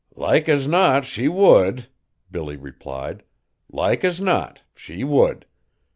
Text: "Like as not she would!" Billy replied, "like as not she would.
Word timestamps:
"Like 0.15 0.49
as 0.49 0.67
not 0.67 1.05
she 1.05 1.27
would!" 1.27 1.85
Billy 2.31 2.55
replied, 2.57 3.21
"like 3.71 4.03
as 4.03 4.19
not 4.19 4.61
she 4.73 5.03
would. 5.03 5.45